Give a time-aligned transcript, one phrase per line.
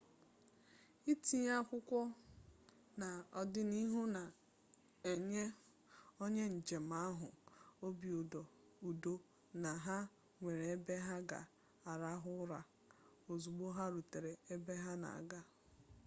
[1.11, 2.01] itinye akwụkwọ
[2.99, 5.43] n'ọdịnihu na-enye
[6.23, 7.27] onye njem ahụ
[7.85, 8.09] obi
[8.91, 9.13] udo
[9.63, 9.97] na ha
[10.39, 12.59] nwere ebe ha ga-arahụ ụra
[13.31, 15.39] ozugbo ha rutere ebe ha na-aga